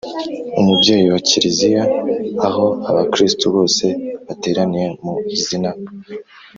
umubyeyi 0.59 1.05
wa 1.13 1.19
kiliziya». 1.27 1.83
aho 2.47 2.65
abakristu 2.89 3.45
bose 3.55 3.85
bateraniye 4.27 4.87
mu 5.03 5.13
izina 5.35 5.69